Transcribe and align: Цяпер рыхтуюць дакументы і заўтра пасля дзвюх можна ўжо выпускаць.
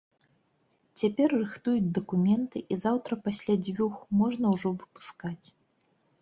Цяпер 1.01 1.29
рыхтуюць 1.41 1.91
дакументы 1.97 2.57
і 2.73 2.79
заўтра 2.85 3.13
пасля 3.27 3.55
дзвюх 3.67 3.93
можна 4.23 4.45
ўжо 4.55 4.69
выпускаць. 4.81 5.47